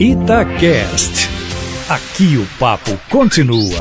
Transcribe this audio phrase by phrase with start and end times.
[0.00, 1.28] Itacast.
[1.88, 3.78] Aqui o papo continua.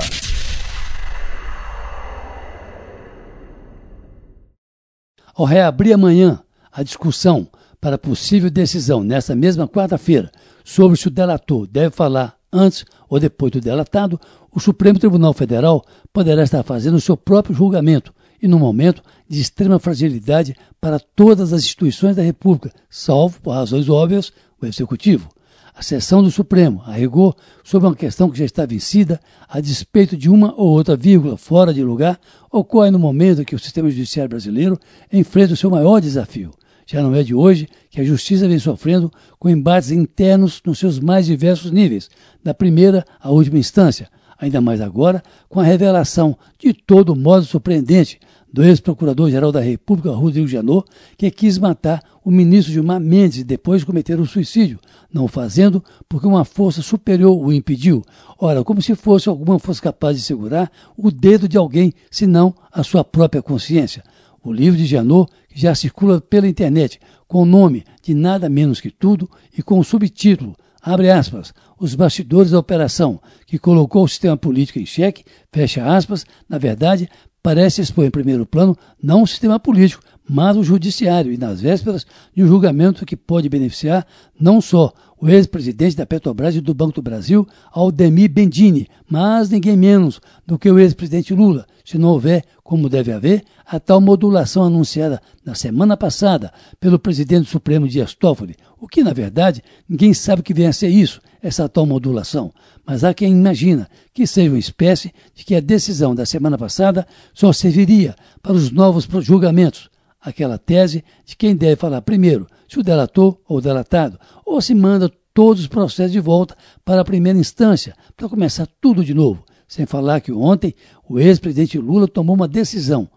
[5.33, 6.39] Ao reabrir amanhã
[6.71, 7.47] a discussão
[7.81, 10.31] para possível decisão nesta mesma quarta-feira
[10.63, 14.21] sobre se o delator deve falar antes ou depois do delatado,
[14.51, 19.41] o Supremo Tribunal Federal poderá estar fazendo o seu próprio julgamento e num momento de
[19.41, 24.31] extrema fragilidade para todas as instituições da República, salvo, por razões óbvias,
[24.61, 25.33] o Executivo.
[25.75, 29.19] A sessão do Supremo, a rigor, sobre uma questão que já está vencida,
[29.49, 32.19] a despeito de uma ou outra vírgula fora de lugar,
[32.51, 34.79] ocorre no momento em que o sistema judiciário brasileiro
[35.11, 36.51] enfrenta o seu maior desafio.
[36.85, 40.99] Já não é de hoje que a justiça vem sofrendo com embates internos nos seus
[40.99, 42.07] mais diversos níveis,
[42.43, 48.19] da primeira à última instância, ainda mais agora com a revelação, de todo modo surpreendente,
[48.53, 54.19] do ex-procurador-geral da República, Rodrigo Janot, que quis matar o ministro Gilmar Mendes depois cometer
[54.19, 54.79] o suicídio,
[55.11, 58.03] não o fazendo porque uma força superior o impediu.
[58.37, 62.83] Ora, como se fosse alguma fosse capaz de segurar o dedo de alguém, senão a
[62.83, 64.03] sua própria consciência.
[64.43, 68.79] O livro de Janot, que já circula pela internet, com o nome de Nada Menos
[68.79, 74.07] Que Tudo e com o subtítulo abre aspas, os bastidores da operação, que colocou o
[74.07, 77.09] sistema político em xeque, fecha aspas, na verdade,
[77.43, 82.05] parece expor em primeiro plano não o sistema político, mas o judiciário, e nas vésperas
[82.35, 84.05] de um julgamento que pode beneficiar
[84.39, 89.77] não só o ex-presidente da Petrobras e do Banco do Brasil, Aldemir Bendini, mas ninguém
[89.77, 94.63] menos do que o ex-presidente Lula, se não houver, como deve haver, a tal modulação
[94.63, 100.43] anunciada na semana passada pelo presidente Supremo Dias Toffoli, o que, na verdade, ninguém sabe
[100.43, 102.53] que venha a ser isso, essa tal modulação.
[102.85, 107.07] Mas há quem imagina que seja uma espécie de que a decisão da semana passada
[107.33, 109.89] só serviria para os novos julgamentos,
[110.23, 114.73] aquela tese de quem deve falar primeiro, se o delator ou o delatado, ou se
[114.73, 119.43] manda todos os processos de volta para a primeira instância, para começar tudo de novo.
[119.67, 120.73] Sem falar que ontem
[121.09, 123.09] o ex-presidente Lula tomou uma decisão.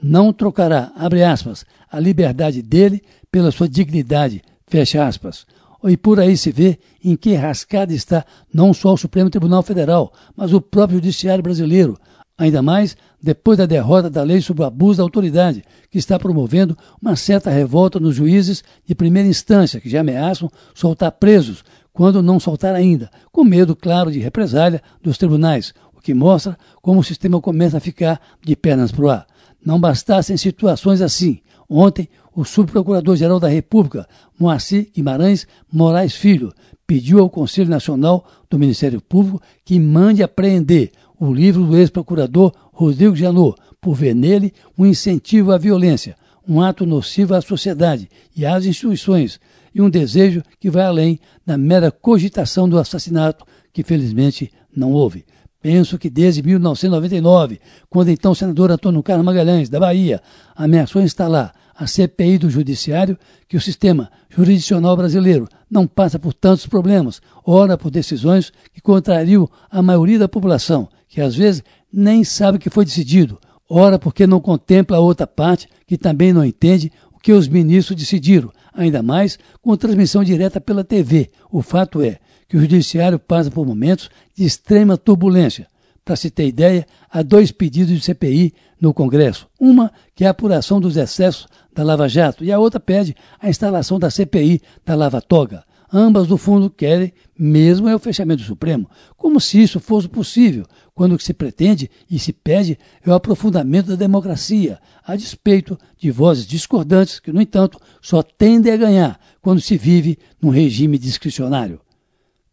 [0.00, 5.46] Não trocará, abre aspas, a liberdade dele pela sua dignidade, fecha aspas.
[5.84, 10.12] E por aí se vê em que rascada está não só o Supremo Tribunal Federal,
[10.36, 11.98] mas o próprio Judiciário brasileiro,
[12.38, 16.76] ainda mais depois da derrota da lei sobre o abuso da autoridade, que está promovendo
[17.00, 22.38] uma certa revolta nos juízes de primeira instância, que já ameaçam soltar presos, quando não
[22.38, 27.40] soltar ainda, com medo, claro, de represália dos tribunais, o que mostra como o sistema
[27.40, 29.26] começa a ficar de pernas para o ar.
[29.64, 31.40] Não bastassem situações assim.
[31.68, 34.06] Ontem, o subprocurador-geral da República,
[34.38, 36.52] Moacir Guimarães Moraes Filho,
[36.86, 43.16] pediu ao Conselho Nacional do Ministério Público que mande apreender o livro do ex-procurador Rodrigo
[43.16, 46.16] Janot, por ver nele um incentivo à violência,
[46.48, 49.40] um ato nocivo à sociedade e às instituições,
[49.74, 55.24] e um desejo que vai além da mera cogitação do assassinato, que felizmente não houve.
[55.60, 57.60] Penso que desde 1999,
[57.90, 60.22] quando então o senador Antônio Carlos Magalhães, da Bahia,
[60.54, 63.18] ameaçou instalar a CPI do Judiciário,
[63.48, 69.48] que o sistema jurisdicional brasileiro não passa por tantos problemas, ora por decisões que contrariam
[69.70, 73.40] a maioria da população, que às vezes nem sabe o que foi decidido,
[73.70, 77.98] ora porque não contempla a outra parte que também não entende o que os ministros
[77.98, 81.30] decidiram, ainda mais com transmissão direta pela TV.
[81.50, 85.66] O fato é que o judiciário passa por momentos de extrema turbulência.
[86.04, 89.48] Para se ter ideia, há dois pedidos de CPI no Congresso.
[89.58, 93.48] Uma que é a apuração dos excessos da Lava Jato e a outra pede a
[93.48, 95.64] instalação da CPI da Lava Toga.
[95.92, 100.66] Ambas, no fundo, querem mesmo é o fechamento do Supremo, como se isso fosse possível,
[100.96, 105.78] quando o que se pretende e se pede é o aprofundamento da democracia, a despeito
[105.98, 110.96] de vozes discordantes que, no entanto, só tendem a ganhar quando se vive num regime
[110.96, 111.82] discricionário.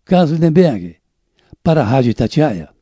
[0.03, 0.97] Carlos Lindenberg,
[1.63, 2.72] para a Rádio Itatiaia.